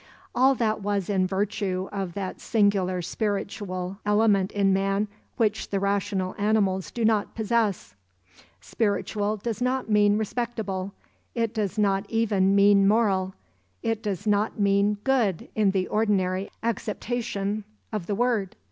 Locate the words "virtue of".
1.27-2.13